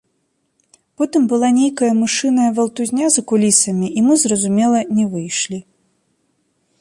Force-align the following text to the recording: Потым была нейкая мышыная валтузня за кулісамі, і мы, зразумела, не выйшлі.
Потым 0.99 1.23
была 1.33 1.47
нейкая 1.57 1.89
мышыная 1.99 2.47
валтузня 2.59 3.05
за 3.15 3.21
кулісамі, 3.33 3.87
і 4.01 4.03
мы, 4.07 4.13
зразумела, 4.23 4.79
не 5.01 5.05
выйшлі. 5.13 5.59